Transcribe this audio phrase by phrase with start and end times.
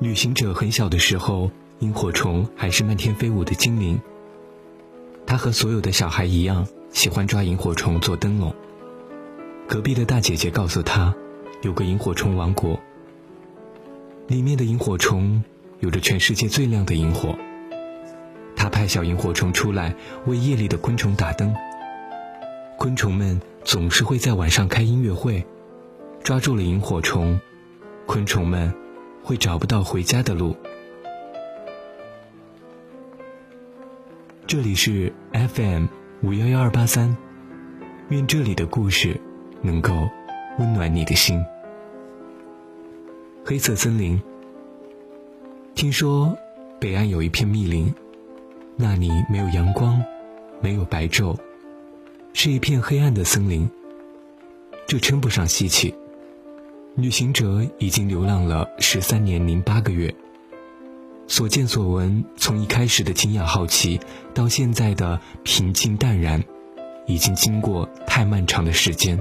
[0.00, 1.48] 旅行者很小的时候，
[1.78, 4.00] 萤火虫还是漫天飞舞的精灵。
[5.24, 8.52] 他和所有的小孩一样，喜欢抓萤火虫做灯笼。
[9.68, 11.14] 隔壁的大姐姐告诉他，
[11.62, 12.78] 有个萤火虫王国，
[14.26, 15.42] 里面的萤火虫
[15.80, 17.34] 有着全世界最亮的萤火。
[18.54, 19.94] 他派小萤火虫出来
[20.26, 21.54] 为夜里的昆虫打灯。
[22.78, 25.46] 昆虫们总是会在晚上开音乐会，
[26.22, 27.40] 抓住了萤火虫，
[28.06, 28.72] 昆虫们。
[29.24, 30.56] 会找不到回家的路。
[34.48, 35.86] 这里是 FM
[36.24, 37.16] 五幺幺二八三，
[38.08, 39.20] 愿这里的故事
[39.60, 40.08] 能够
[40.58, 41.40] 温暖你的心。
[43.44, 44.22] 黑色森林，
[45.74, 46.38] 听说
[46.78, 47.92] 北岸有一片密林，
[48.76, 50.00] 那里没有阳光，
[50.60, 51.36] 没有白昼，
[52.32, 53.68] 是一片黑暗的森林。
[54.86, 55.92] 这称不上稀奇。
[56.94, 60.14] 旅行者已经流浪了十三年零八个月，
[61.26, 63.98] 所见所闻，从一开始的惊讶好奇，
[64.32, 66.44] 到现在的平静淡然，
[67.06, 69.20] 已经经过太漫长的时间。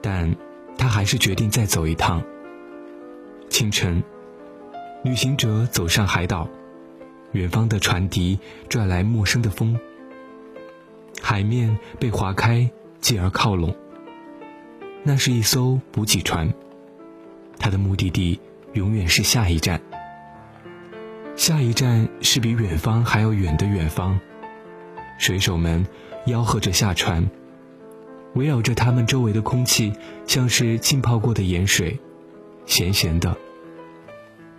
[0.00, 0.36] 但
[0.78, 2.22] 他还是决定再走一趟。
[3.48, 4.02] 清晨，
[5.02, 6.48] 旅行者走上海岛，
[7.32, 8.38] 远方的船笛
[8.68, 9.78] 拽来陌生的风，
[11.22, 13.74] 海面被划开，继而靠拢。
[15.02, 16.52] 那是一艘补给船，
[17.58, 18.40] 它的目的地
[18.72, 19.80] 永远是下一站。
[21.36, 24.18] 下一站是比远方还要远的远方。
[25.18, 25.86] 水手们
[26.26, 27.30] 吆喝着下船，
[28.34, 29.92] 围绕着他们周围的空气
[30.26, 31.98] 像是浸泡过的盐水，
[32.66, 33.36] 咸咸的。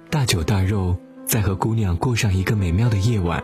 [0.09, 3.43] 大酒大肉，在和姑娘过上一个美妙的夜晚。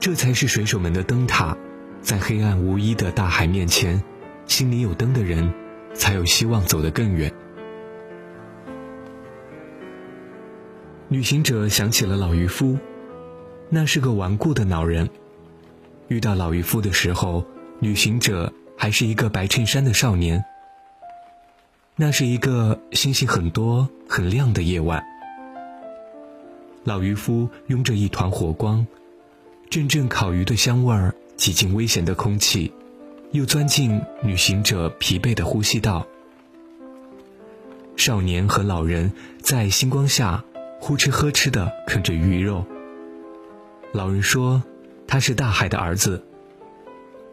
[0.00, 1.56] 这才是水手们的灯塔，
[2.00, 4.02] 在黑暗无依的大海面前，
[4.46, 5.52] 心里有灯的人。
[5.94, 7.32] 才有希望走得更远。
[11.08, 12.76] 旅行者想起了老渔夫，
[13.70, 15.08] 那是个顽固的老人。
[16.08, 17.44] 遇到老渔夫的时候，
[17.78, 18.52] 旅行者
[18.84, 20.44] 还是一个白衬衫的少年。
[21.96, 25.02] 那是一个星星很多、很亮的夜晚。
[26.82, 28.86] 老渔夫拥着一团火光，
[29.70, 32.74] 阵阵烤鱼的香味儿挤进危险的空气。
[33.30, 36.06] 又钻进旅行者疲惫的呼吸道。
[37.96, 40.44] 少年和老人在星光下
[40.78, 42.66] 呼哧呵哧地啃着鱼肉。
[43.92, 44.62] 老人说
[45.08, 46.22] ：“他是大海的儿子，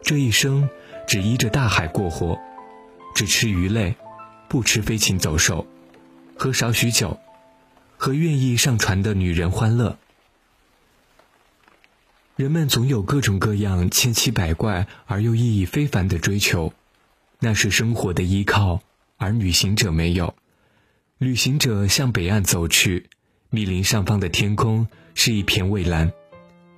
[0.00, 0.70] 这一生
[1.12, 2.40] 只依着大海过活，
[3.14, 3.94] 只吃鱼类，
[4.48, 5.66] 不吃飞禽走兽，
[6.38, 7.20] 喝少许酒，
[7.98, 9.98] 和愿意上船的女人欢乐。”
[12.34, 16.72] 人们总有各种各样千奇百怪而又意义非凡的追求，
[17.40, 18.80] 那是生活的依靠，
[19.18, 20.34] 而旅行者没有。
[21.18, 23.10] 旅行者向北岸走去，
[23.50, 26.10] 密林上方的天空是一片蔚蓝，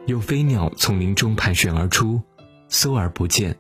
[0.08, 2.20] 有飞鸟从林中盘旋而出，
[2.68, 3.56] 搜而不见。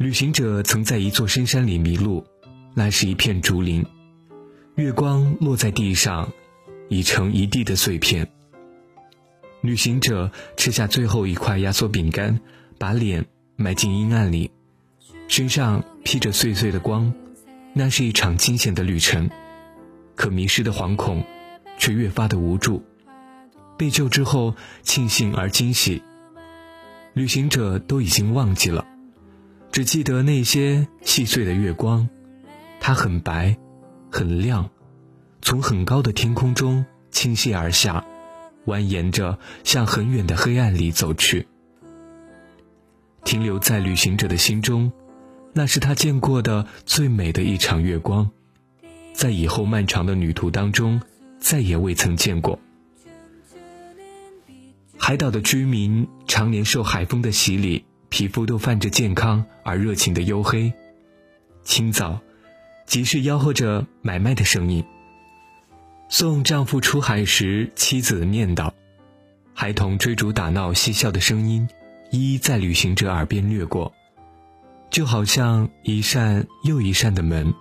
[0.00, 2.24] 旅行者曾在一座深山里迷路，
[2.72, 3.84] 那是一片竹林，
[4.76, 6.32] 月光落在地上，
[6.88, 8.26] 已成一地的碎片。
[9.60, 12.40] 旅行者吃下最后一块压缩饼干，
[12.78, 14.50] 把脸埋进阴暗里，
[15.28, 17.12] 身上披着碎碎的光。
[17.74, 19.28] 那是一场惊险的旅程，
[20.14, 21.22] 可迷失的惶恐，
[21.76, 22.82] 却越发的无助。
[23.76, 26.02] 被救之后，庆幸而惊喜。
[27.12, 28.86] 旅行者都已经忘记了，
[29.72, 32.08] 只记得那些细碎的月光，
[32.80, 33.56] 它很白，
[34.10, 34.70] 很亮，
[35.42, 38.04] 从很高的天空中倾泻而下。
[38.66, 41.48] 蜿蜒着向很远的黑暗里走去，
[43.24, 44.92] 停留在旅行者的心中，
[45.54, 48.30] 那是他见过的最美的一场月光，
[49.14, 51.00] 在以后漫长的旅途当中，
[51.40, 52.60] 再也未曾见过。
[54.98, 60.70] 海岛的居民常年受海风的洗礼，皮肤都泛着健康而热情的黝黑。
[61.62, 62.20] 清早，
[62.84, 64.84] 集市吆喝着买卖的声音。
[66.08, 68.72] 送丈夫出海时，妻子念叨；
[69.54, 71.68] 孩童追逐打闹、嬉笑的声音，
[72.10, 73.92] 一一在旅行者耳边掠过，
[74.90, 77.54] 就好像一扇又一扇的门。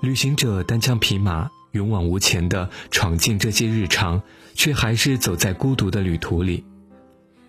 [0.00, 4.20] 旅行者单枪匹马、勇往无前地闯进这些日常，
[4.54, 6.64] 却还是走在孤独的旅途里，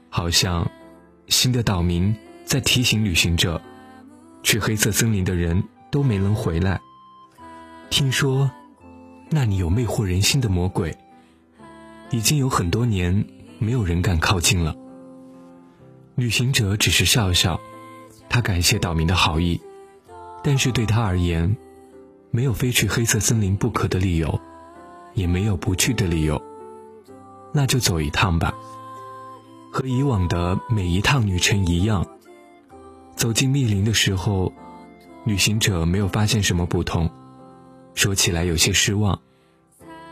[0.10, 0.70] 好像
[1.28, 3.62] 新的岛民在提醒旅行者：
[4.44, 6.80] 去黑色森林的人都没能回来。
[7.90, 8.52] 听说，
[9.30, 10.96] 那里有魅惑人心的魔鬼，
[12.12, 13.26] 已经有很多年
[13.58, 14.76] 没有人敢靠近了。
[16.16, 17.60] 旅行者只是笑笑，
[18.30, 19.60] 他感谢岛民的好意，
[20.44, 21.58] 但是对他而言，
[22.32, 24.40] 没有非去黑色森林不可的理由，
[25.14, 26.42] 也没有不去的理由。
[27.52, 28.54] 那就走一趟吧，
[29.76, 32.08] 和以往的每一趟旅程一样。
[33.18, 34.54] 走进密林的时候，
[35.26, 37.12] 旅行者没有发现什么不同，
[37.94, 39.20] 说起来有些失望。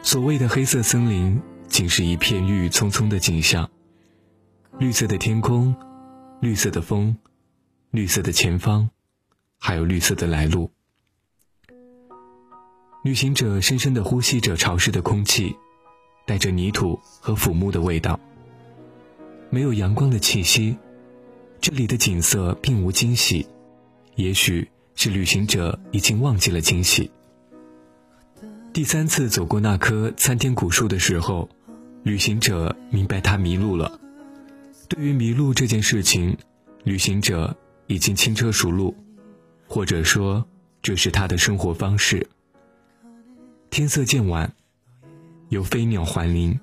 [0.01, 3.69] 所谓的黑色森林，仅是一片郁郁葱葱的景象，
[4.80, 5.74] 绿色的天空，
[6.42, 7.15] 绿色的风，
[7.89, 8.89] 绿色的前方，
[9.57, 10.71] 还有绿色的来路。
[13.06, 15.56] 旅行者深深地呼吸着潮湿的空气，
[16.27, 18.19] 带着泥土和腐木的味道，
[19.53, 20.75] 没有阳光的气息。
[21.61, 23.45] 这里的景色并无惊喜，
[24.15, 27.11] 也许是旅行者已经忘记了惊喜。
[28.73, 31.47] 第三次走过那棵参天古树的时候，
[32.01, 34.00] 旅行者明白他迷路了。
[34.89, 36.35] 对于迷路这件事情，
[36.83, 37.55] 旅行者
[37.85, 38.95] 已经轻车熟路，
[39.67, 40.44] 或者说
[40.81, 42.27] 这是他的生活方式。
[43.69, 44.51] 天色渐晚，
[45.50, 46.59] 有飞鸟环林。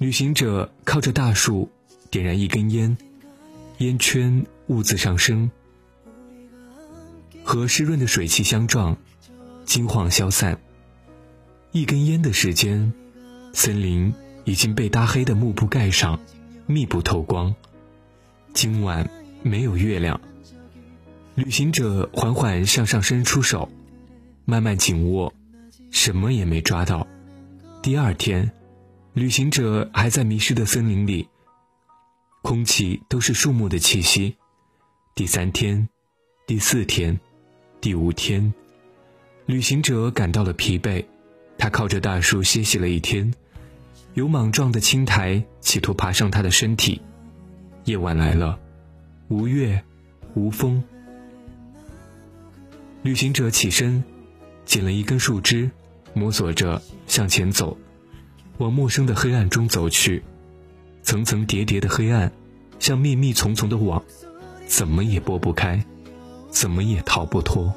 [0.00, 1.70] 旅行者靠着大树，
[2.10, 2.96] 点燃一根烟。
[3.76, 5.50] 烟圈兀自上升，
[7.44, 8.96] 和湿润的水汽相撞，
[9.66, 10.58] 金晃消散。
[11.72, 12.94] 一根烟的时间，
[13.52, 14.14] 森林
[14.46, 16.18] 已经被搭黑的幕布盖上，
[16.64, 17.54] 密不透光。
[18.54, 19.10] 今晚
[19.42, 20.18] 没有月亮。
[21.34, 23.70] 旅行者缓缓向上伸出手，
[24.46, 25.34] 慢慢紧握，
[25.90, 27.06] 什么也没抓到。
[27.82, 28.50] 第二天，
[29.20, 31.28] 旅行者还在迷失的森林里。
[32.40, 34.38] 空气都是树木的气息。
[35.14, 35.90] 第三天，
[36.46, 37.20] 第四天，
[37.82, 38.54] 第五天，
[39.44, 41.04] 旅行者感到了疲惫，
[41.58, 43.30] 他靠着大树歇息了一天。
[44.14, 47.02] 有莽撞的青苔企图爬上他的身体。
[47.84, 48.58] 夜晚来了，
[49.28, 49.84] 无月，
[50.32, 50.82] 无风。
[53.02, 54.02] 旅行者起身，
[54.64, 55.70] 捡了一根树枝，
[56.14, 57.76] 摸索着向前走，
[58.60, 60.22] 往陌生的黑暗中走去。
[61.02, 62.30] 层层叠叠的黑暗，
[62.78, 64.04] 像密密丛丛的网，
[64.66, 65.82] 怎么也拨不开，
[66.50, 67.72] 怎么也逃不脱。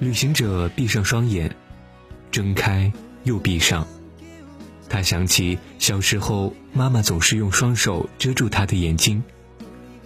[0.00, 1.54] 旅行者闭上双眼，
[2.32, 2.92] 睁开
[3.22, 3.86] 又闭上。
[4.88, 9.22] 他想起小时候，妈妈总是用双手遮住他的眼睛，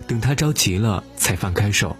[0.06, 1.96] 等他着急了才放开手，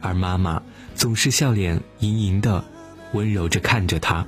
[0.00, 0.62] 而妈妈
[0.94, 2.64] 总是笑脸盈盈的，
[3.12, 4.26] 温柔着看着他。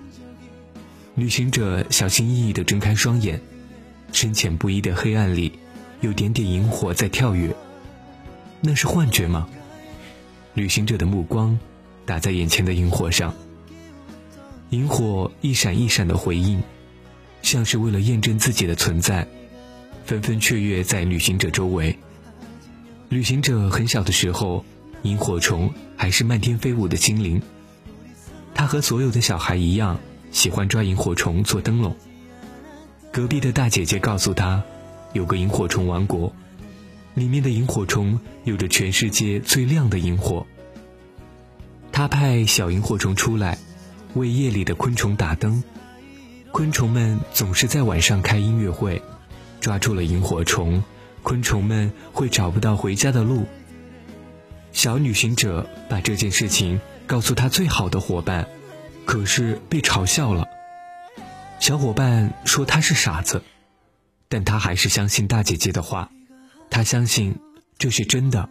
[1.16, 3.40] 旅行者小心翼翼地睁开双眼。
[4.12, 5.52] 深浅不一的黑暗里，
[6.00, 7.54] 有点点萤火在跳跃。
[8.60, 9.48] 那是幻觉吗？
[10.54, 11.58] 旅行者的目光
[12.06, 13.34] 打在眼前的萤火上，
[14.70, 16.62] 萤火一闪一闪的回应，
[17.42, 19.26] 像是为了验证自己的存在，
[20.04, 21.96] 纷纷雀跃在旅行者周围。
[23.08, 24.64] 旅行者很小的时候，
[25.02, 27.42] 萤火虫还是漫天飞舞的精灵。
[28.54, 29.98] 他和所有的小孩一样，
[30.34, 31.96] 喜欢抓萤火虫做灯笼。
[33.12, 34.64] 隔壁的大姐姐告诉他，
[35.12, 36.34] 有个萤火虫王国，
[37.14, 40.44] 里面的萤火虫有着全世界最亮的萤火。
[41.92, 43.58] 他派小萤火虫出来，
[44.14, 45.62] 为夜里的昆虫打灯。
[46.50, 49.00] 昆虫们总是在晚上开音乐会，
[49.60, 50.82] 抓住了萤火虫，
[51.22, 53.46] 昆虫们会找不到回家的路。
[54.72, 58.48] 小旅行者把这件事情告诉他最好的伙伴，
[59.04, 60.46] 可是被嘲笑了。
[61.60, 63.42] 小伙伴说他是傻子，
[64.28, 66.10] 但他还是相信大姐姐的话。
[66.70, 67.38] 他相信
[67.78, 68.48] 这是真的，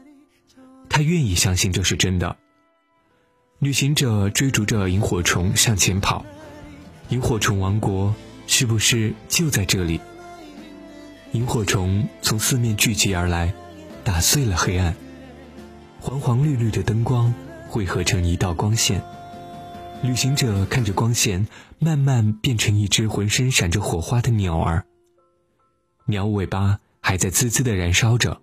[0.89, 2.37] 他愿意相信这是真的。
[3.59, 6.25] 旅行者追逐着萤火虫向前跑，
[7.09, 8.15] 萤火虫王国
[8.47, 9.99] 是不是就在这里？
[11.33, 13.53] 萤火虫从四面聚集而来，
[14.03, 14.95] 打碎了黑暗，
[15.99, 17.33] 黄黄绿绿的灯光
[17.67, 19.03] 汇合成一道光线。
[20.03, 21.47] 旅行者看着光线
[21.79, 24.83] 慢慢变成一只浑身闪着火花的鸟儿，
[26.05, 28.41] 鸟尾巴还在滋滋的燃烧着。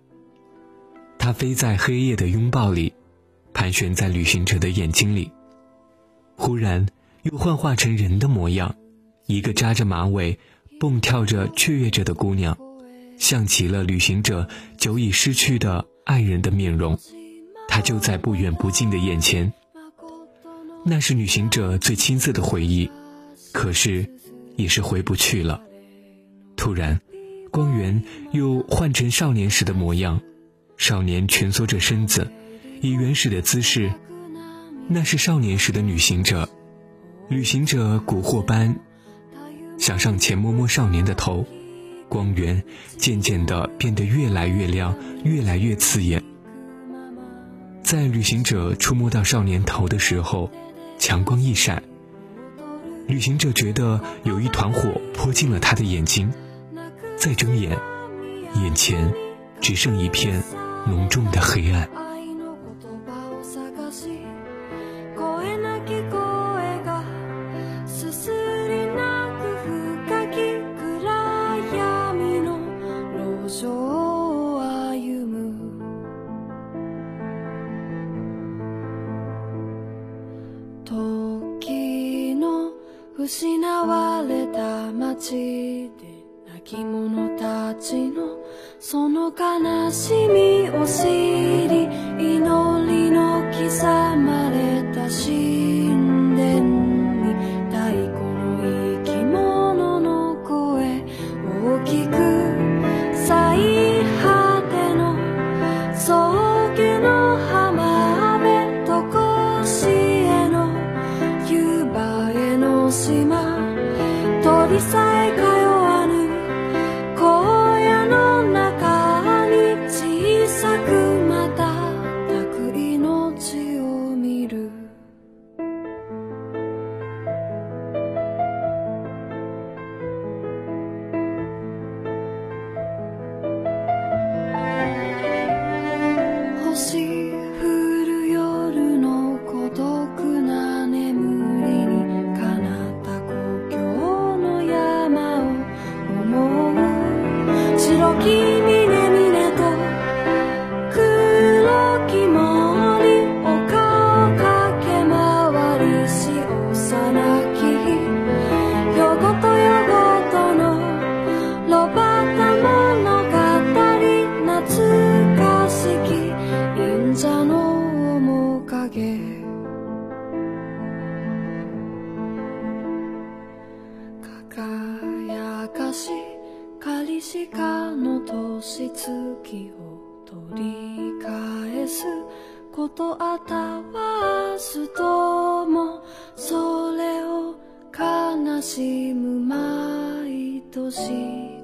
[1.19, 2.95] 它飞在黑夜的拥抱里，
[3.53, 5.31] 盘旋在旅行者的眼睛里，
[6.35, 6.87] 忽然
[7.21, 8.75] 又幻化成人的模样，
[9.27, 10.39] 一个扎着马尾、
[10.79, 12.57] 蹦跳着雀跃着的姑娘，
[13.19, 16.97] 像极了旅行者久已失去的爱人的面容。
[17.67, 19.53] 她就在不远不近的眼前。
[20.83, 22.89] 那是旅行者最青涩的回忆，
[23.51, 24.09] 可是，
[24.55, 25.61] 也是回不去了。
[26.55, 26.99] 突然，
[27.51, 30.21] 光源又换成少年时的模样，
[30.77, 32.31] 少年蜷缩着身子，
[32.81, 33.93] 以原始的姿势，
[34.87, 36.49] 那是少年时的旅行者。
[37.29, 38.75] 旅行者蛊惑般
[39.77, 41.45] 想上前摸摸少年的头，
[42.09, 42.63] 光源
[42.97, 46.23] 渐渐的变得越来越亮，越来越刺眼。
[47.83, 50.49] 在旅行者触摸到少年头的时候，
[51.01, 51.81] 强光一闪，
[53.07, 56.31] 旅行者觉得有一团火泼进了他的眼睛，
[57.17, 57.75] 再睁眼，
[58.61, 59.11] 眼前
[59.61, 60.43] 只剩一片
[60.87, 61.89] 浓重的黑暗。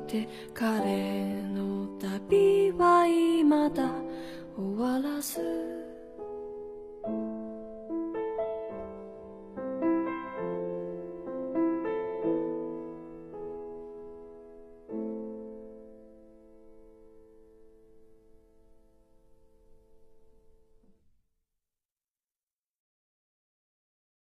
[0.07, 3.91] て彼の旅は未だ
[4.55, 5.76] 終わらず。